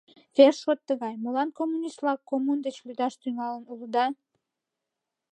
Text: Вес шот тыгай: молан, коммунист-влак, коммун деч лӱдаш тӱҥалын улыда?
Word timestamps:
Вес 0.35 0.55
шот 0.63 0.79
тыгай: 0.87 1.13
молан, 1.23 1.49
коммунист-влак, 1.59 2.19
коммун 2.29 2.59
деч 2.65 2.77
лӱдаш 2.87 3.13
тӱҥалын 3.21 3.63
улыда? 3.71 4.05